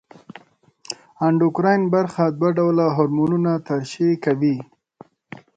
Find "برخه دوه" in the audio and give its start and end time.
1.93-2.49